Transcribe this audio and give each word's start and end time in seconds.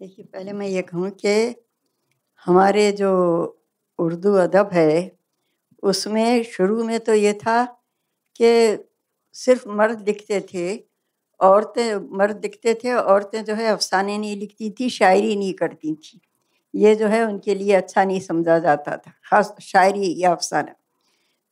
देखिए, 0.00 0.24
पहले 0.24 0.52
मैं 0.52 0.66
ये 0.66 0.80
कहूँ 0.82 1.10
कि 1.14 1.54
हमारे 2.46 2.90
जो 2.92 3.10
उर्दू 3.98 4.34
अदब 4.38 4.70
है, 4.72 5.12
उसमें 5.82 6.42
शुरू 6.46 6.84
में 6.84 6.98
तो 7.00 7.14
ये 7.14 7.32
था 7.36 7.64
कि 8.40 8.50
सिर्फ़ 9.34 9.68
मर्द 9.70 10.04
लिखते 10.08 10.40
थे, 10.54 10.76
औरतें, 11.40 12.16
मर्द 12.18 12.40
लिखते 12.44 12.74
थे, 12.74 12.92
औरतें 12.94 13.44
जो 13.44 13.54
है 13.54 13.68
अफसाने 13.68 14.18
नहीं 14.18 14.36
लिखती 14.36 14.70
थी, 14.70 14.90
शायरी 14.90 15.36
नहीं 15.36 15.52
करती 15.54 15.94
थी। 15.96 16.20
ये 16.74 16.94
जो 16.96 17.08
है 17.08 17.24
उनके 17.26 17.54
लिए 17.54 17.72
अच्छा 17.74 18.04
नहीं 18.04 18.20
समझा 18.20 18.58
जाता 18.60 18.96
था, 18.98 19.12
खास 19.30 19.54
शायरी 19.62 20.14
या 20.18 20.32
अफसाना। 20.32 20.74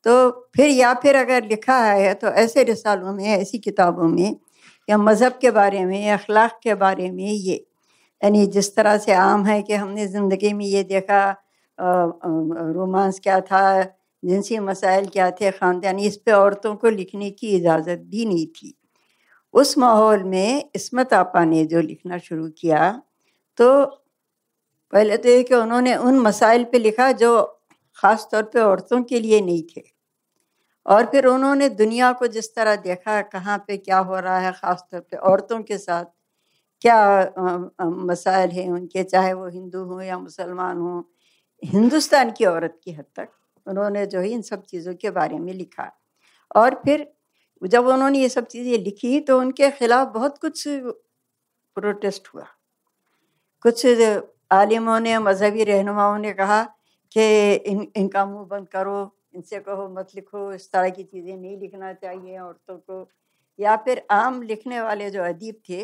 तो 0.07 0.31
फिर 0.57 0.71
या 0.71 0.95
फिर 0.95 1.17
अगर 1.17 1.45
लिखा 1.47 1.79
है 1.85 2.15
तो 2.15 2.29
ऐसे 2.37 2.65
रिसालों 2.65 3.15
में, 3.15 3.25
ऐसी 3.27 3.59
किताबों 3.61 4.09
में, 4.09 4.37
या 4.89 4.99
मज़हब 4.99 5.39
के 5.43 5.51
बारे 5.53 5.85
में 5.87 6.11
अखलाक 6.13 6.61
के 6.65 6.75
बारे 6.77 7.11
में 7.13 7.25
ये 7.27 7.65
यानी 8.23 8.47
जिस 8.49 8.75
तरह 8.77 8.97
से 8.99 9.13
आम 9.15 9.45
है 9.47 9.61
कि 9.63 9.75
हमने 9.75 10.07
ज़िंदगी 10.09 10.53
में 10.53 10.65
ये 10.67 10.83
देखा 10.85 11.25
रोमांस 11.79 13.19
क्या 13.21 13.41
था, 13.43 13.83
जिनसी 14.23 14.59
मसाइल 14.61 15.07
क्या 15.09 15.31
थे, 15.31 15.51
ख़ानदानी 15.51 16.07
इस 16.07 16.17
पे 16.17 16.33
औरतों 16.33 16.75
को 16.77 16.89
लिखने 16.91 17.31
की 17.33 17.55
इजाज़त 17.57 17.99
भी 18.11 18.25
नहीं 18.27 18.47
थी। 18.49 18.75
उस 19.55 19.77
माहौल 19.79 20.23
में 20.25 20.71
इसमत 20.77 21.13
आपा 21.15 21.45
ने 21.45 21.65
जो 21.67 21.81
लिखना 21.83 22.19
शुरू 22.21 22.49
किया 22.59 22.91
तो 23.59 23.85
पहले 24.93 25.17
तो 25.17 25.29
ये 25.29 25.43
कि 25.43 25.55
उन्होंने 25.55 25.95
उन 25.99 26.19
मसाइल 26.21 26.65
पे 26.73 26.79
लिखा 26.79 27.11
जो 27.15 27.31
ख़ास 27.99 28.29
तौर 28.33 28.43
पे 28.45 28.61
औरतों 28.61 29.03
के 29.03 29.21
लिए 29.21 29.41
नहीं 29.41 29.63
थे। 29.67 29.83
और 30.87 31.05
फिर 31.07 31.27
उन्होंने 31.27 31.69
दुनिया 31.71 32.13
को 32.13 32.27
जिस 32.29 32.55
तरह 32.55 32.77
देखा, 32.79 33.21
कहाँ 33.23 33.59
पे 33.69 33.77
क्या 33.77 33.99
हो 34.01 34.19
रहा 34.19 34.39
है, 34.39 34.53
ख़ास 34.53 34.85
तौर 34.91 35.01
पे 35.01 35.17
औरतों 35.19 35.61
के 35.63 35.79
साथ 35.79 36.05
क्या 36.85 36.99
मसाइल 37.83 38.51
हैं 38.53 38.69
उनके, 38.71 39.03
चाहे 39.05 39.33
वो 39.33 39.49
हिंदू 39.49 39.85
हों 39.85 40.01
या 40.03 40.19
मुसलमान 40.19 40.79
हों। 40.79 41.03
हिंदुस्तान 41.63 42.31
की 42.33 42.45
औरत 42.47 42.79
की 42.85 42.93
हद 42.93 43.05
तक 43.17 43.29
उन्होंने 43.67 44.05
जो 44.07 44.21
है 44.21 44.29
इन 44.31 44.43
सब 44.43 44.63
चीज़ों 44.65 44.95
के 44.97 45.11
बारे 45.13 45.39
में 45.39 45.53
लिखा। 45.55 45.91
और 46.57 46.75
फिर 46.85 47.07
जब 47.63 47.87
उन्होंने 47.89 48.19
ये 48.21 48.29
सब 48.29 48.47
चीज़ें 48.47 48.79
लिखी 48.81 49.21
तो 49.23 49.39
उनके 49.41 49.71
खिलाफ 49.73 50.09
बहुत 50.15 50.39
कुछ 50.39 50.65
प्रोटेस्ट 50.69 52.29
हुआ। 52.35 52.47
कुछ 53.65 53.87
आलिमों 54.53 54.99
ने, 55.01 55.19
मजहबी 55.21 55.65
रहनुमाओं 55.65 56.19
ने 56.19 56.33
कहा 56.33 56.63
कि 57.17 57.55
इन, 57.55 57.87
इनका 57.97 58.25
मुँह 58.27 58.45
बंद 58.47 58.69
करो, 58.69 59.11
इनसे 59.35 59.61
कहो 59.61 59.89
मत 59.91 60.09
लिखो, 60.15 60.53
इस 60.53 60.71
तरह 60.73 60.91
की 60.91 61.03
चीज़ें 61.05 61.37
नहीं 61.37 61.59
लिखना 61.59 61.93
चाहिए 61.95 62.39
औरतों 62.39 62.77
को। 62.79 63.09
या 63.59 63.77
फिर 63.77 64.03
आम 64.11 64.43
लिखने 64.43 64.81
वाले 64.81 65.11
जो 65.11 65.23
अदीब 65.25 65.57
थे 65.69 65.83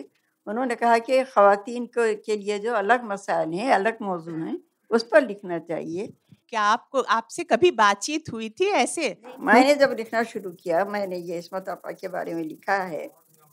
उन्होंने 0.51 0.75
कहा 0.75 0.99
कि 1.01 1.23
खातन 1.27 1.85
को 1.97 2.13
के 2.25 2.37
लिए 2.37 2.59
जो 2.59 2.73
अलग 2.75 3.05
मसाइल 3.05 3.53
हैं 3.55 3.71
अलग 3.73 3.99
मौजू 4.03 4.35
हैं 4.37 4.59
उस 4.91 5.03
पर 5.09 5.27
लिखना 5.27 5.59
चाहिए। 5.61 6.13
क्या 6.49 6.63
आपको 6.63 7.01
आपसे 7.11 7.45
कभी 7.45 7.71
बातचीत 7.73 8.33
हुई 8.33 8.49
थी 8.51 8.69
ऐसे? 8.77 9.17
मैंने 9.41 9.75
जब 9.75 9.95
लिखना 9.99 10.23
शुरू 10.25 10.51
किया 10.53 10.85
मैंने 10.87 11.17
ये 11.19 11.39
इसमत 11.39 11.69
आपा 11.69 11.93
के 11.93 12.09
बारे 12.09 12.35
में 12.35 12.43
लिखा 12.45 12.77
है। 12.85 13.09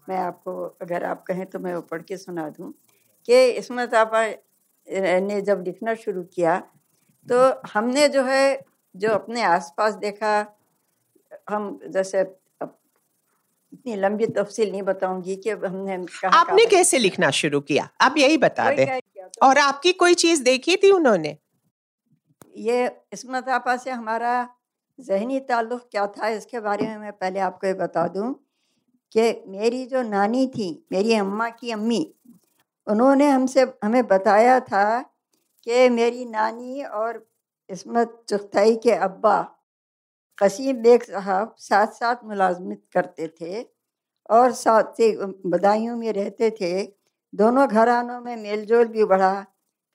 मैं 0.08 0.17
आपको 0.17 0.54
अगर 0.81 1.04
आप 1.04 1.23
कहें 1.28 1.45
तो 1.45 1.59
मैं 1.59 1.73
वो 1.76 1.81
पढ़ 1.84 2.02
के 2.02 2.17
सुना 2.17 2.50
दूँ 2.50 2.73
कि 3.28 3.45
इसमत 3.52 3.94
आपा 3.94 4.26
ने 5.22 5.42
जब 5.42 5.64
लिखना 5.66 5.94
शुरू 5.95 6.23
किया 6.34 6.58
तो 7.28 7.38
हमने 7.73 8.08
जो 8.09 8.23
है 8.23 8.44
जो 8.95 9.09
अपने 9.11 9.42
आसपास 9.44 9.94
देखा 10.02 10.34
हम 11.50 11.80
जैसे 11.88 12.23
इतनी 13.73 13.96
लंबी 13.96 14.26
तफसील 14.26 14.72
नहीं 14.72 14.82
बताऊँगी 14.82 15.36
कि 15.36 15.50
हमने 15.50 15.98
कहा 15.98 16.40
आपने 16.40 16.66
कहा 16.66 16.72
कैसे 16.72 16.98
लिखना 16.98 17.30
शुरू 17.32 17.60
किया? 17.60 17.90
आप 18.02 18.18
यही 18.18 18.38
बता 18.38 18.72
दें। 18.72 19.00
तो? 19.00 19.48
और 19.48 19.58
आपकी 19.58 19.92
कोई 19.94 20.14
चीज़ 20.14 20.44
देखी 20.44 20.76
थी 20.76 20.92
उन्होंने? 20.92 21.38
ये 22.58 22.92
इसमत 23.14 23.50
आपा 23.50 23.76
से 23.78 23.92
हमारा 23.92 24.50
जहनी 25.00 25.40
ताल्लुक़ 25.40 25.82
क्या 25.92 26.08
था 26.08 26.28
इसके 26.28 26.60
बारे 26.60 26.88
में 26.88 26.98
मैं 26.98 27.11
पहले 27.11 27.39
आपको 27.39 27.67
ये 27.67 27.73
बता 27.73 28.08
दूँ 28.08 28.33
कि 29.11 29.44
मेरी 29.48 29.86
जो 29.86 30.02
नानी 30.02 30.48
थी 30.48 30.86
मेरी 30.92 31.14
अम्मा 31.14 31.49
की 31.49 31.72
अम्मी 31.72 32.14
उन्होंने 32.88 33.30
हमसे 33.30 33.61
हमें 33.84 34.08
बताया 34.08 34.60
था 34.60 35.02
कि 35.67 35.89
मेरी 35.89 36.26
नानी 36.26 36.84
और 36.84 37.26
इसमत 37.70 38.23
चुगताई 38.30 38.76
के 38.76 38.92
अब्बा 38.92 39.57
कसीम 40.39 40.81
बेग 40.81 41.03
साहब 41.03 41.55
साथ 41.59 41.93
साथ 41.93 42.23
मुलाजमत 42.25 42.81
करते 42.93 43.27
थे 43.39 43.61
और 44.30 44.52
साथ 44.55 44.93
से 44.98 45.11
बदायूं 45.48 45.95
में 45.98 46.11
रहते 46.14 46.49
थे। 46.61 46.71
दोनों 47.33 47.67
घरानों 47.70 48.20
में 48.21 48.36
मेल 48.37 48.65
जोल 48.65 48.87
भी 48.89 49.05
बढ़ा। 49.05 49.33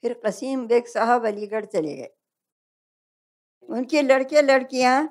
फिर 0.04 0.20
कसीम 0.26 0.66
बेग 0.68 0.86
साहब 0.88 1.26
अलीगढ़ 1.26 1.64
चले 1.66 1.94
गए। 1.96 2.10
उनके 3.68 4.02
लड़के 4.02 4.42
लड़कियाँ 4.42 5.02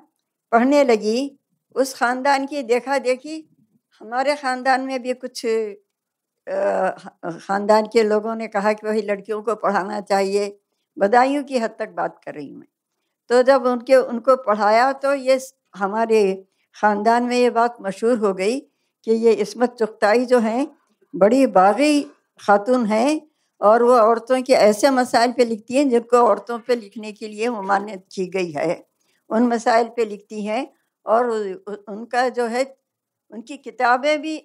पढ़ने 0.52 0.82
लगी। 0.84 1.38
उस 1.76 1.94
ख़ानदान 1.94 2.46
की 2.46 2.62
देखा 2.64 2.98
देखी, 3.00 3.36
हमारे 4.00 4.34
ख़ानदान 4.36 4.80
में 4.80 5.02
भी 5.02 5.12
कुछ 5.14 5.42
ख़ानदान 6.46 7.86
के 7.92 8.02
लोगों 8.04 8.34
ने 8.36 8.48
कहा 8.48 8.72
कि 8.72 8.86
वही 8.86 9.02
लड़कियों 9.02 9.42
को 9.42 9.54
पढ़ाना 9.56 10.00
चाहिए। 10.02 10.58
बदायूं 10.96 11.42
की 11.44 11.58
हद 11.58 11.76
तक 11.78 11.90
बात 11.96 12.20
कर 12.24 12.34
रही 12.34 12.48
हूँ 12.48 12.58
मैं। 12.58 12.66
तो 13.32 13.42
जब 13.42 13.66
उनके, 13.66 13.96
उनको 13.96 14.34
पढ़ाया 14.36 14.92
तो 14.92 15.12
ये 15.14 15.38
हमारे 15.76 16.22
ख़ानदान 16.76 17.22
में 17.22 17.36
ये 17.36 17.50
बात 17.50 17.76
मशहूर 17.82 18.18
हो 18.18 18.32
गई 18.34 18.58
कि 19.06 19.12
ये 19.16 19.32
इसमत 19.32 19.76
चुगताई 19.78 20.24
जो 20.24 20.38
हैं, 20.38 20.66
बड़ी 21.14 21.46
बागी 21.46 22.02
खातून 22.40 22.84
हैं 22.86 23.20
और 23.60 23.82
वो 23.82 23.92
औरतों 23.92 24.40
के 24.42 24.52
ऐसे 24.52 24.90
मसाइल 24.90 25.32
पे 25.32 25.44
लिखती 25.44 25.74
हैं 25.74 25.88
जिनको 25.88 26.16
औरतों 26.18 26.58
पे 26.58 26.76
लिखने 26.76 27.12
के 27.12 27.28
लिए 27.28 27.48
ममान्यत 27.48 28.04
की 28.12 28.26
गई 28.26 28.50
है। 28.50 28.84
उन 29.30 29.46
मसाइल 29.48 29.88
पे 29.96 30.04
लिखती 30.04 30.44
हैं 30.44 30.66
और 31.06 31.30
उनका 31.88 32.28
जो 32.28 32.46
है, 32.46 32.64
उनकी 33.30 33.56
किताबें 33.56 34.20
भी 34.22 34.36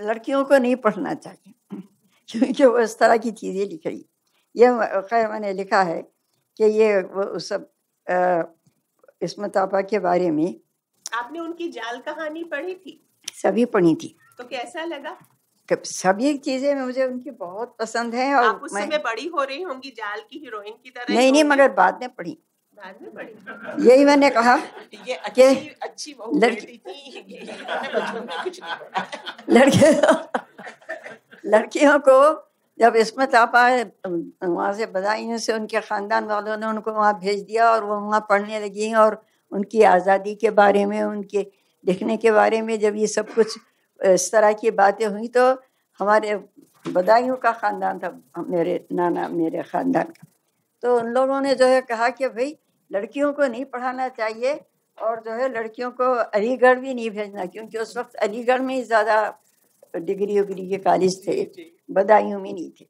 लड़कियों 0.00 0.44
को 0.44 0.58
नहीं 0.58 0.76
पढ़ना 0.76 1.14
चाहिए, 1.14 1.54
क्योंकि 2.28 2.64
वो 2.64 2.78
इस 2.78 2.98
तरह 2.98 3.16
की 3.16 3.30
चीज़ें 3.32 3.66
लिख 3.66 3.86
रही। 3.86 4.04
ये 4.56 4.72
खैर 5.02 5.28
मैंने 5.28 5.52
लिखा 5.52 5.82
है 5.82 6.00
कि 6.60 6.64
ये 6.64 7.00
वो 7.02 7.38
सब 7.38 7.68
इसमत 8.06 9.56
आपा 9.56 9.80
के 9.82 9.98
बारे 9.98 10.30
में 10.30 10.54
आपने 11.06 11.38
उनकी 11.38 11.68
जाल 11.68 11.98
कहानी 11.98 12.44
पढ़ी 12.44 12.74
थी? 12.74 13.00
सभी 13.34 13.64
पढ़ी 13.64 13.94
थी। 13.94 14.16
तो 14.38 14.44
कैसा 14.44 14.84
लगा? 14.84 15.16
सभी 15.68 16.36
चीज़ें 16.38 16.74
मुझे 16.74 17.04
उनकी 17.04 17.30
बहुत 17.30 17.76
पसंद 17.78 18.14
है 18.14 18.34
और 18.34 18.44
आप 18.44 18.60
उस 18.62 18.70
समय 18.72 18.98
बड़ी 18.98 19.26
हो 19.26 19.42
रही 19.42 19.62
होंगी 19.62 19.90
जाल 19.96 20.20
की 20.30 20.38
हीरोइन 20.38 20.72
की 20.84 20.90
तरह 20.90 21.14
नहीं 21.14 21.32
नहीं 21.32 21.44
मगर 21.44 21.72
बाद 21.72 21.98
में 22.00 22.08
पढ़ी। 22.10 22.36
बाद 22.74 22.98
में 23.02 23.10
पढ़ी? 23.14 23.88
यही 23.88 24.04
मैंने 24.04 24.30
कहा 24.30 24.54
ये 25.08 25.14
अच्छी 25.14 25.68
अच्छी 25.82 26.14
लड़की 26.34 26.80
लड़के 29.50 29.90
लड़कियों 31.48 31.98
को 32.08 32.18
जब 32.80 32.96
इसमत 32.96 33.34
आपा 33.34 33.66
वहाँ 34.06 34.72
से 34.72 34.86
बधाइयों 34.88 35.38
से 35.38 35.52
उनके 35.52 35.80
ख़ानदान 35.80 36.24
वालों 36.26 36.56
ने 36.56 36.66
उनको 36.66 36.92
वहाँ 36.92 37.18
भेज 37.20 37.42
दिया 37.42 37.70
और 37.70 37.84
वो 37.84 37.98
वहाँ 38.00 38.20
पढ़ने 38.30 38.60
लगी 38.60 38.92
और 38.96 39.22
उनकी 39.52 39.82
आज़ादी 39.84 40.34
के 40.34 40.50
बारे 40.52 40.84
में, 40.86 41.02
उनके 41.02 41.46
लिखने 41.84 42.16
के 42.16 42.30
बारे 42.30 42.60
में 42.62 42.78
जब 42.80 42.96
ये 42.96 43.06
सब 43.08 43.34
कुछ, 43.34 43.58
इस 44.00 44.30
तरह 44.32 44.52
की 44.54 44.70
बातें 44.72 45.06
हुई 45.06 45.28
तो 45.28 45.50
हमारे 46.00 46.34
बधाइयों 46.84 47.36
का 47.36 47.52
ख़ानदान 47.52 47.98
था, 47.98 48.10
मेरे 48.38 48.86
नाना, 48.92 49.28
मेरे 49.28 49.62
ख़ानदान 49.62 50.04
का। 50.06 50.26
तो 50.82 50.96
उन 50.98 51.06
लोगों 51.08 51.40
ने 51.40 51.54
जो 51.54 51.66
है 51.66 51.80
कहा 51.82 52.08
कि 52.10 52.28
भाई, 52.28 52.56
लड़कियों 52.90 53.32
को 53.32 53.46
नहीं 53.46 53.64
पढ़ाना 53.66 54.08
चाहिए 54.10 54.60
और 54.98 55.20
जो 55.24 55.32
है 55.32 55.48
लड़कियों 55.50 55.90
को 55.92 56.04
अलीगढ़ 56.32 56.78
भी 56.78 56.94
नहीं 56.94 57.10
भेजना, 57.10 57.44
क्योंकि 57.46 57.78
उस 57.78 57.96
वक्त 57.96 58.14
अलीगढ़ 58.18 58.60
में 58.60 58.74
ही 58.74 58.82
ज़्यादा 58.84 59.20
डिग्री 59.96 60.38
उग्री 60.40 60.68
के 60.68 60.78
कॉलेज 60.78 61.26
थे 61.26 61.42
बदायूं 61.90 62.40
में 62.40 62.52
नहीं 62.52 62.70
थे। 62.70 62.86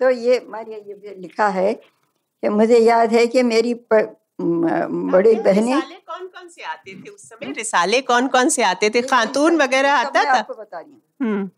तो 0.00 0.10
ये 0.10 0.36
हमारे 0.38 0.74
ये 0.74 1.14
लिखा 1.18 1.48
है 1.48 1.72
कि 1.74 2.48
मुझे 2.48 2.78
याद 2.78 3.12
है 3.12 3.26
कि 3.26 3.42
मेरी 3.42 3.74
प, 3.92 4.16
बड़ी 4.40 5.34
बहनें 5.36 5.80
कौन 5.80 6.26
कौन 6.26 6.48
से 6.48 6.62
आते 6.62 6.94
थे 6.94 7.10
उस 7.10 7.28
समय? 7.28 7.52
रिसाले 7.52 8.00
कौन 8.00 8.28
कौन 8.28 8.48
से 8.48 8.62
आते 8.62 8.90
थे? 8.90 9.02
खातून 9.02 9.56
वगैरह 9.62 9.92
आता 9.92 10.24
था? 10.24 10.32
आपको 10.32 10.54
बता 10.54 10.78
रही 10.78 10.92
हूँ। 10.92 11.00
हम्म। 11.22 11.50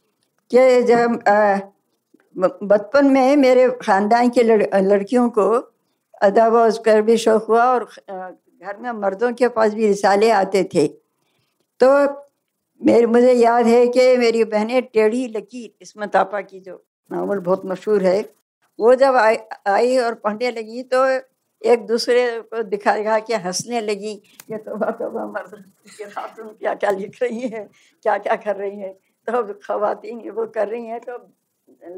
कि 0.50 0.82
जब 0.82 1.22
बचपन 2.64 3.06
में 3.06 3.37
मेरे 3.37 3.69
खानदान 3.82 4.28
के 4.31 4.42
लड़, 4.42 4.62
लड़कियों 4.75 5.28
को 5.31 5.48
अदब 6.22 6.54
उसकर 6.54 7.02
भी 7.02 7.16
शौक 7.16 7.44
हुआ 7.44 7.64
और 7.64 7.84
घर 8.62 8.76
में 8.76 8.90
मर्दों 8.90 9.32
के 9.32 9.48
पास 9.48 9.75
भी 9.75 9.87
रिसाले 9.87 10.31
आते 10.31 10.64
थे। 10.75 10.87
तो 11.81 11.88
मेरे, 12.82 13.06
मुझे 13.06 13.32
याद 13.32 13.67
है 13.67 13.87
कि 13.88 14.17
मेरी 14.19 14.43
बहनें 14.44 14.82
टेढ़ी 14.84 15.26
लकीर 15.29 15.70
इसमत 15.82 16.17
आपा 16.17 16.40
की 16.40 16.61
जो 16.61 16.82
नावल 17.11 17.38
बहुत 17.40 17.67
मशहूर 17.67 18.02
है, 18.05 18.20
वो 18.79 18.94
जब 18.94 19.17
आई 19.17 19.37
आई 19.69 19.96
और 19.99 20.14
पढ़ने 20.25 20.50
लगी 20.50 20.82
तो 20.94 21.05
एक 21.62 21.87
दूसरे 21.87 22.25
को 22.43 22.62
दिखा 22.64 22.96
दिखा 22.96 23.19
के 23.20 23.34
हंसने 23.44 23.81
लगी 23.81 24.12
ये 24.50 24.56
तो 24.58 24.76
मर्द 24.76 25.55
के 25.99 26.05
खातून 26.11 26.49
क्या 26.49 26.75
क्या 26.75 26.90
लिख 26.90 27.23
रही 27.23 27.40
है, 27.40 27.69
क्या 28.02 28.17
क्या 28.19 28.37
कर 28.37 28.56
रही 28.56 28.79
है? 28.79 28.93
तो 29.28 29.43
खातन 29.55 30.31
वो 30.37 30.46
कर 30.55 30.69
रही 30.69 30.87
हैं 30.87 31.00
तो 31.00 31.17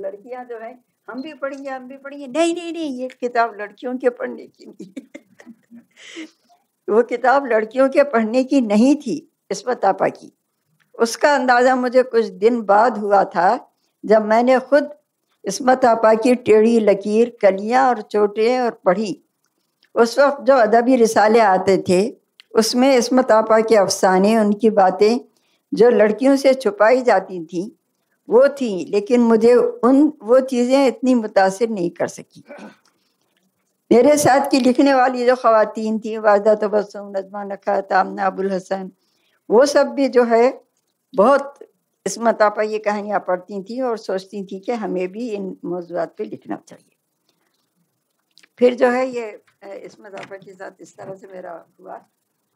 लड़कियाँ 0.00 0.44
जो 0.44 0.58
हैं, 0.58 0.78
हम 1.08 1.22
भी 1.22 1.32
पढ़ेंगे 1.34 1.70
हम 1.70 1.88
भी 1.88 1.96
पढ़ेंगे 1.96 2.26
नहीं 2.28 2.54
नहीं 2.54 2.72
नहीं, 2.72 3.00
ये 3.00 3.08
किताब 3.20 3.56
लड़कियों 3.60 3.96
के 3.98 4.10
पढ़ने 4.12 4.46
की 4.46 4.66
नहीं 4.66 5.78
वो 6.88 7.02
किताब 7.04 7.46
लड़कियों 7.46 7.88
के 7.88 8.02
पढ़ने 8.12 8.44
की 8.44 8.60
नहीं 8.62 8.94
थी 8.96 9.16
इसमत 9.50 9.84
आपा 9.84 10.08
की। 10.08 10.32
उसका 10.98 11.34
अंदाज़ा 11.34 11.74
मुझे 11.76 12.02
कुछ 12.02 12.24
दिन 12.24 12.60
बाद 12.62 12.98
हुआ 12.98 13.24
था, 13.24 13.70
जब 14.04 14.24
मैंने 14.24 14.58
खुद 14.60 14.90
इसमत 15.44 15.84
आपा 15.84 16.14
की 16.14 16.34
टेढ़ी, 16.34 16.78
लकीर, 16.80 17.36
कलियाँ 17.42 17.88
और 17.88 18.00
चोटें 18.02 18.60
और 18.60 18.80
पढ़ी। 18.84 19.20
उस 19.94 20.18
वक्त 20.18 20.42
जो 20.42 20.54
अदबी 20.54 20.96
रिसाले 20.96 21.40
आते 21.40 21.76
थे, 21.88 22.00
उसमें 22.54 22.96
इसमत 22.96 23.30
आपा 23.32 23.60
के 23.60 23.76
अफसाने, 23.76 24.36
उनकी 24.38 24.70
बातें 24.70 25.20
जो 25.72 25.90
लड़कियों 25.90 26.36
से 26.36 26.54
छुपाई 26.54 27.02
जाती 27.02 27.44
थी, 27.44 27.76
वो 28.28 28.48
थी, 28.48 28.84
लेकिन 28.90 29.20
मुझे 29.20 29.54
उन, 29.54 30.12
वो 30.22 30.40
चीज़ें 30.40 30.86
इतनी 30.86 31.14
मुतासर 31.14 31.68
नहीं 31.68 31.90
कर 31.90 32.08
सकी। 32.08 32.44
मेरे 33.90 34.16
साथ 34.16 34.50
की 34.50 34.60
लिखने 34.60 34.94
वाली 34.94 35.26
जो 35.26 35.34
खातन 35.36 35.98
थी 35.98 36.16
वाजदा 36.18 36.54
तबसम 36.54 37.12
नजमा 37.16 37.44
नखा 37.44 37.80
तामना, 37.80 38.26
अबुल 38.26 38.50
हसन, 38.52 38.90
वो 39.50 39.66
सब 39.66 39.88
भी 39.88 40.08
जो 40.08 40.24
है 40.24 40.63
बहुत 41.14 41.58
इसमत 42.06 42.42
आपा 42.42 42.62
ये 42.62 42.78
कहानियाँ 42.78 43.20
पढ़ती 43.20 43.62
थी 43.62 43.80
और 43.80 43.98
सोचती 43.98 44.42
थी 44.44 44.58
कि 44.60 44.72
हमें 44.72 45.06
भी 45.12 45.28
इन 45.30 45.56
मौजूद 45.64 46.08
पे 46.18 46.24
लिखना 46.24 46.56
चाहिए। 46.68 46.90
फिर 48.60 48.74
जो 48.74 48.88
है 48.90 49.06
ये 49.08 49.26
इसमत 49.84 50.14
आपा 50.14 50.36
के 50.36 50.52
साथ 50.52 50.70
इस 50.80 50.96
तरह 50.96 51.14
से 51.14 51.26
मेरा 51.26 51.52
हुआ। 51.80 51.94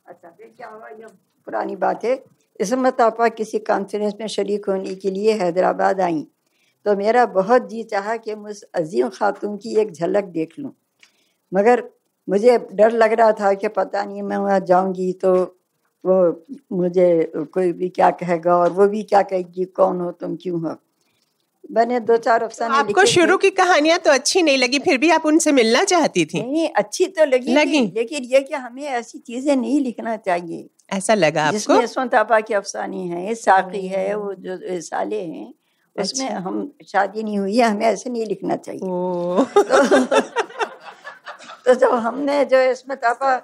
अच्छा 0.06 0.28
फिर 0.28 0.52
क्या 0.56 0.68
हुआ? 0.68 0.88
ये 0.88 1.06
पुरानी 1.46 1.76
बात 1.76 2.04
है। 2.04 2.22
इसमत 2.60 3.00
आपा 3.00 3.28
किसी 3.28 3.58
कॉन्फ्रेंस 3.58 4.14
में 4.20 4.26
शरीक 4.26 4.68
होने 4.68 4.94
के 4.94 5.10
लिए 5.10 5.32
हैदराबाद 5.32 6.00
आई। 6.00 6.26
तो 6.86 6.96
मेरा 6.96 7.24
बहुत 7.26 7.68
जी 7.68 7.82
चाहा 7.82 8.16
कि 8.16 8.34
मुझ 8.34 8.62
अजीम 8.74 9.08
खातून 9.08 9.56
की 9.56 9.76
एक 9.76 9.92
झलक 9.92 10.24
देख 10.24 10.58
लूँ। 10.58 10.72
मगर 11.52 11.82
मुझे 12.28 12.56
डर 12.72 12.90
लग 12.92 13.12
रहा 13.12 13.32
था 13.32 13.52
कि 13.54 13.68
पता 13.68 14.04
नहीं 14.04 14.22
मैं 14.22 14.36
वहाँ 14.36 14.60
जाऊँगी 14.60 15.12
तो 15.12 15.34
वो 16.04 16.46
मुझे 16.72 17.08
कोई 17.52 17.72
भी 17.72 17.88
क्या 17.88 18.10
कहेगा 18.10 18.56
और 18.56 18.70
वो 18.72 18.86
भी 18.88 19.02
क्या 19.02 19.22
कहेगी 19.22 19.64
कौन 19.76 20.00
हो 20.00 20.10
तुम 20.12 20.36
क्यों 20.36 20.60
हो? 20.60 20.74
मैंने 21.70 21.98
दो 22.00 22.16
चार 22.16 22.42
अफसाने 22.42 22.74
तो 22.74 22.74
आपको 22.74 23.04
शुरू 23.04 23.36
की 23.36 23.50
कहानियाँ 23.50 23.98
तो 23.98 24.10
अच्छी 24.10 24.42
नहीं 24.42 24.58
लगी 24.58 24.78
फिर 24.78 24.98
भी 24.98 25.10
आप 25.10 25.26
उनसे 25.26 25.52
मिलना 25.52 25.82
चाहती 25.84 26.24
थी? 26.24 26.40
नहीं 26.42 26.68
अच्छी 26.76 27.06
तो 27.06 27.24
लगी 27.24 27.54
लगी। 27.54 27.80
लेकिन 27.96 28.24
ये 28.24 28.40
कि 28.40 28.54
हमें 28.54 28.82
ऐसी 28.82 29.18
चीज़ें 29.18 29.54
नहीं 29.56 29.80
लिखना 29.80 30.16
चाहिए 30.16 30.68
ऐसा 30.92 31.14
लगा 31.14 31.42
आपको? 31.42 31.52
जिसमें 31.52 31.82
यशवंत 31.82 32.14
आपा 32.14 32.40
की 32.40 32.54
अफसानी 32.54 33.08
है 33.08 33.34
साकी 33.34 33.86
है 33.86 34.14
वो 34.14 34.34
जो 34.34 34.80
साले 34.80 35.20
हैं 35.22 35.52
उसमें 35.96 36.26
अच्छा। 36.26 36.38
हम 36.38 36.72
शादी 36.86 37.22
नहीं 37.22 37.38
हुई 37.38 37.56
है 37.56 37.68
हमें 37.68 37.86
ऐसे 37.86 38.10
नहीं 38.10 38.26
लिखना 38.26 38.56
चाहिए। 38.56 38.80
तो, 38.80 39.44
तो 41.64 41.74
जब 41.74 41.94
हमने 41.96 42.44
जो 42.44 42.60
इसमें 42.70 42.96
तापा 42.96 43.36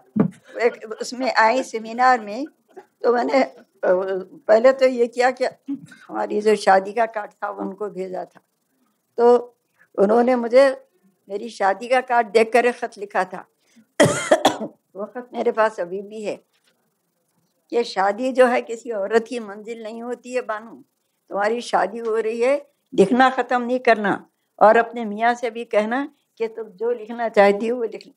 एक 0.59 0.97
उसमें 1.01 1.33
आई 1.35 1.62
सेमिनार 1.62 2.21
में 2.21 2.47
तो 3.03 3.12
मैंने 3.12 3.45
पहले 3.85 4.73
तो 4.73 4.87
ये 4.87 5.06
किया 5.06 5.31
कि 5.31 5.45
हमारी 5.45 6.41
जो 6.41 6.56
शादी 6.56 6.93
का 6.93 7.06
कार्ड 7.06 7.31
था 7.31 7.49
उनको 7.49 7.89
भेजा 7.91 8.25
था। 8.25 8.41
तो 9.19 9.56
उन्होंने 9.99 10.37
मुझे 10.37 10.69
मेरी 11.29 11.49
शादी 11.49 11.89
का 11.89 12.01
कार्ड 12.01 12.27
देख 12.27 12.53
कर 12.53 12.71
ख़त 12.73 12.99
लिखा 12.99 13.25
था। 13.25 13.47
वो 14.97 15.05
ख़त 15.05 15.29
मेरे 15.33 15.53
पास 15.53 15.81
अभी 15.81 16.03
भी 16.03 16.23
है। 16.23 16.37
कि 17.73 17.85
शादी 17.85 18.33
जो 18.33 18.47
है, 18.47 18.61
किसी 18.62 18.91
औरत 18.91 19.27
की 19.29 19.39
मंजिल 19.41 19.83
नहीं 19.83 20.03
होती 20.03 20.33
है, 20.33 20.41
बानू। 20.41 20.71
तुम्हारी 21.31 21.61
शादी 21.61 21.99
हो 21.99 22.17
रही 22.17 22.41
है, 22.41 22.67
लिखना 22.95 23.31
ख़त्म 23.31 23.62
नहीं 23.62 23.79
करना। 23.79 24.31
और 24.59 24.77
अपने 24.77 25.05
मियाँ 25.05 25.35
से 25.35 25.51
भी 25.51 25.65
कहना 25.65 26.09
कि 26.39 26.49
तुम 26.49 26.69
जो 26.69 26.91
लिखना 26.91 27.29
चाहती 27.29 27.67
हो, 27.67 27.77
वो 27.77 27.85
लिख 27.85 28.09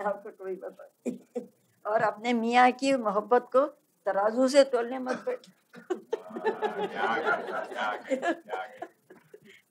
आपको 0.00 0.30
कोई 0.30 0.54
बता 0.56 0.84
और 1.84 2.02
अपने 2.02 2.32
मियाँ 2.32 2.70
की 2.72 2.92
मोहब्बत 2.96 3.48
को 3.52 3.66
तराजू 4.06 4.48
से 4.48 4.64
तोलने 4.64 4.98
मत 4.98 5.24
बैठ। 5.28 5.46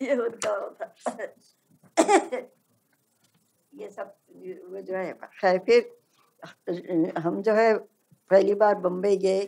ये 0.02 0.14
होता 0.14 0.50
होता 0.50 0.94
ये 3.74 3.90
सब 3.90 4.16
वो 4.72 4.82
जो 4.82 4.96
है, 4.96 5.14
खैर, 5.14 5.58
फिर 5.60 7.18
हम 7.18 7.42
जो 7.42 7.54
है, 7.54 7.78
पहली 8.32 8.54
बार 8.54 8.76
बम्बई 8.76 9.18
गए। 9.18 9.46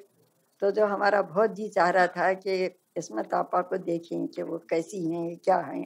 तो 0.62 0.72
जो 0.72 0.86
हमारा 0.86 1.22
बहुत 1.22 1.51
जी 1.51 1.68
चाह 1.69 1.89
रहा 1.89 2.07
था 2.07 2.33
कि 2.33 2.75
इसमें 2.98 3.24
तापा 3.24 3.62
को 3.62 3.77
देखें 3.77 4.27
कि 4.27 4.42
वो 4.44 4.57
कैसी 4.69 5.12
हैं, 5.12 5.38
क्या 5.38 5.57
हैं। 5.57 5.86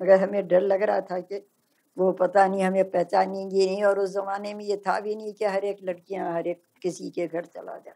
मगर 0.00 0.20
हमें 0.20 0.46
डर 0.48 0.60
लग 0.60 0.82
रहा 0.82 1.00
था 1.00 1.20
कि 1.20 1.36
वो 1.98 2.12
पता 2.12 2.46
नहीं, 2.46 2.62
हमें 2.62 2.90
पहचानेंगी 2.90 3.66
नहीं 3.66 3.84
और 3.84 3.98
उस 3.98 4.10
जमाने 4.10 4.54
में 4.54 4.64
ये 4.64 4.76
था 4.76 5.00
भी 5.00 5.16
नहीं 5.16 5.32
कि 5.32 5.44
हर 5.44 5.64
एक 5.64 5.78
लड़कियाँ 5.84 6.34
हर 6.34 6.46
एक 6.46 6.62
किसी 6.82 7.10
के 7.10 7.26
घर 7.26 7.44
चला 7.44 7.78
जाए। 7.78 7.94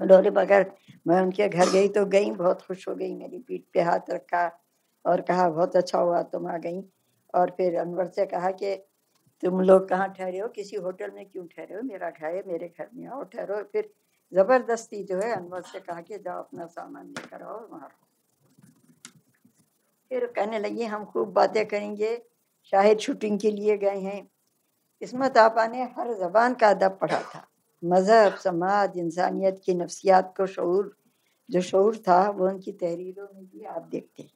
उन्होंने 0.00 0.30
मगर 0.30 0.72
मैं 1.06 1.20
उनके 1.20 1.48
घर 1.48 1.70
गई 1.70 1.88
तो 1.88 2.06
गई, 2.06 2.30
बहुत 2.30 2.62
खुश 2.62 2.88
हो 2.88 2.94
गई, 2.94 3.14
मेरी 3.14 3.38
पीठ 3.38 3.62
पे 3.72 3.80
हाथ 3.80 4.10
रखा 4.10 4.60
और 5.06 5.20
कहा, 5.20 5.50
बहुत 5.50 5.76
अच्छा 5.76 5.98
हुआ, 5.98 6.22
तुम 6.22 6.46
आ 6.46 6.56
गई। 6.58 6.84
और 7.34 7.50
फिर 7.50 7.76
अनवर 7.76 8.06
से 8.06 8.26
कहा 8.26 8.50
कि, 8.50 8.74
तुम 9.42 9.60
लोग 9.60 9.88
कहाँ 9.88 10.14
ठहरे 10.18 10.38
हो? 10.38 10.48
किसी 10.48 10.76
होटल 10.76 11.10
में 11.10 11.26
क्यों 11.26 11.46
ठहरे 11.46 11.74
हो? 11.74 11.82
मेरा 11.82 12.10
घर 12.10 12.26
है, 12.26 12.42
मेरे 12.46 12.68
घर 12.78 12.88
में 12.94 13.06
आओ, 13.06 13.22
ठहरो। 13.22 13.62
फिर 13.62 13.90
ज़बरदस्ती 14.32 15.04
जो 15.04 15.16
है 15.16 15.32
अनवर 15.36 15.62
से 15.62 15.80
कहा 15.80 16.00
कि, 16.00 16.18
जाओ, 16.18 16.38
अपना 16.38 16.66
सामान 16.66 17.06
लेकर 17.06 17.42
आओ 17.42 17.68
वहाँ 17.68 17.88
फिर 20.10 20.26
कहने 20.26 20.58
लगी, 20.58 20.84
हम 20.84 21.04
खूब 21.04 21.32
बातें 21.32 21.66
करेंगे 21.66 22.22
शाहिद 22.64 22.98
शूटिंग 22.98 23.40
के 23.40 23.50
लिए 23.50 23.78
गए 23.78 23.98
हैं। 23.98 24.30
इसमत 25.02 25.38
आपा 25.38 25.66
ने 25.66 25.82
हर 25.82 26.14
जबान 26.14 26.54
का 26.54 26.68
अदब 26.68 26.98
पढ़ा 27.00 27.20
था। 27.20 27.48
मज़हब, 27.84 28.34
समाज, 28.34 28.98
इंसानियत 28.98 29.60
की 29.64 29.74
नफ्सियात 29.74 30.34
को 30.36 30.46
शूर 30.46 30.96
जो 31.50 31.60
शूर 31.60 31.96
था, 31.96 32.30
वो 32.30 32.48
उनकी 32.48 32.72
तहरीरों 32.72 33.26
में 33.34 33.44
भी 33.44 33.64
आप 33.64 33.82
देखते 33.82 34.22
हैं। 34.22 34.30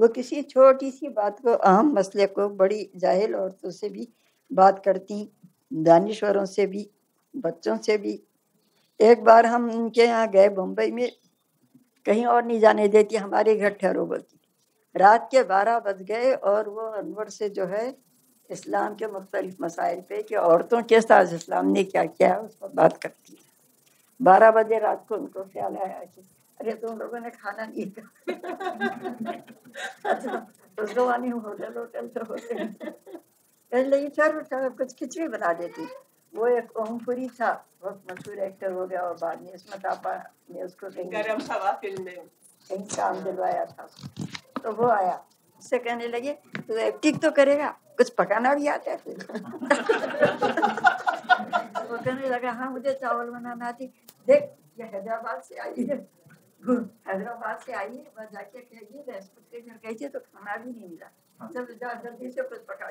वो 0.00 0.08
किसी 0.08 0.42
छोटी 0.42 0.90
सी 0.90 1.08
बात 1.08 1.40
को, 1.40 1.50
अहम 1.50 1.92
मसले 1.92 2.26
को, 2.26 2.48
बड़ी 2.48 2.90
जाहिल 2.96 3.34
औरतों 3.34 3.70
से 3.70 3.88
भी 3.88 4.08
बात 4.52 4.84
करती, 4.84 5.32
दानश्वरों 5.72 6.44
से 6.44 6.66
भी, 6.66 6.90
बच्चों 7.36 7.76
से 7.76 7.98
भी। 7.98 8.22
एक 9.00 9.24
बार 9.24 9.46
हम 9.46 9.70
उनके 9.70 10.04
यहाँ 10.04 10.28
गए 10.28 10.48
बम्बई 10.48 10.90
में, 10.90 11.12
कहीं 12.06 12.26
और 12.26 12.44
नहीं 12.44 12.60
जाने 12.60 12.88
देती, 12.88 13.16
हमारे 13.16 13.56
घर 13.56 13.70
ठहरो 13.70 14.06
बोलती। 14.06 14.40
रात 14.94 15.28
के 15.30 15.42
बारह 15.44 15.78
बज 15.80 16.02
गए 16.02 16.32
और 16.32 16.68
वो 16.68 16.82
अनवर 16.92 17.28
से 17.30 17.48
जो 17.50 17.64
है 17.66 17.86
इस्लाम 18.50 18.94
के 18.94 19.06
मुख्तलिफ़ 19.08 19.62
मसाइल 19.62 20.00
पे 20.08 20.22
कि 20.22 20.34
औरतों 20.36 20.82
के 20.82 21.00
साथ 21.00 21.32
इस्लाम 21.34 21.66
ने 21.66 21.84
क्या 21.84 22.04
किया 22.06 22.36
उस 22.38 22.54
पर 22.56 22.68
बात 22.74 22.96
करती 23.02 23.32
है। 23.32 23.38
बारह 24.20 24.50
बजे 24.50 24.78
रात 24.78 25.04
को 25.08 25.14
उनको 25.16 25.44
ख्याल 25.44 25.76
आया 25.76 26.04
कि 26.04 26.20
अरे 26.60 26.72
तुम 26.82 26.98
लोगों 26.98 27.20
ने 27.20 27.30
खाना 27.30 27.64
नहीं 27.66 27.86
खाया 27.90 28.12
उस 30.78 30.94
जमाने 30.94 31.28
में 31.28 31.40
होटल 31.40 31.72
होटल 31.78 32.06
तो 32.08 32.24
होते 32.24 32.54
हैं 32.54 32.70
चलो 34.08 34.70
कुछ 34.70 34.94
खिचड़ी 34.94 35.28
बना 35.28 35.52
देती। 35.52 35.86
वो 36.32 36.46
एक 36.48 36.76
ओमपुरी 36.76 37.28
था 37.30 37.52
बहुत 37.82 38.02
मशहूर 38.10 38.38
एक्टर 38.44 38.72
हो 38.72 38.86
गया 38.86 39.00
और 39.02 39.14
बाद 39.16 39.42
में 39.42 39.52
इसमें 39.54 39.78
तापा 39.80 40.14
ने 40.50 40.62
उसको 40.62 40.90
कहीं 40.90 41.10
काम 42.86 43.20
दिलवाया 43.24 43.64
था। 43.66 43.88
तो 44.64 44.72
वो 44.72 44.88
आया। 44.88 45.16
उससे 45.58 45.78
कहने 45.78 46.06
लगे 46.08 46.32
तो 46.56 46.76
एक्टिंग 46.86 47.18
तो 47.20 47.30
करेगा 47.30 47.68
कुछ 47.96 48.10
पकाना 48.18 48.54
भी 48.54 48.66
आता 48.68 48.90
है 48.90 48.96
फिर। 48.96 49.16
वो 51.90 51.96
कहने 51.98 52.28
लगा 52.28 52.50
हाँ 52.52 52.70
मुझे 52.70 52.92
चावल 53.00 53.30
बनाना 53.30 53.66
आती 53.68 53.86
देख 54.28 54.42
ये 54.80 54.84
हैदराबाद 54.92 55.42
से 55.42 55.58
आई 55.58 55.84
है। 55.90 55.96
हैदराबाद 56.64 57.58
से 57.66 57.72
आई 57.72 57.96
है 57.96 58.12
वह 58.18 58.24
जाके 58.24 58.60
कहिए 58.60 59.04
रेस्टोरेंट 59.08 59.46
के 59.50 59.60
घर 59.60 59.76
गई 59.84 59.94
थी 59.94 60.08
तो 60.08 60.18
खाना 60.18 60.56
भी 60.56 60.70
नहीं 60.70 60.88
मिला। 60.88 61.08
जब 61.52 61.66
जल्दी 62.04 62.30
से 62.30 62.42
कुछ 62.42 62.60
पका 62.70 62.86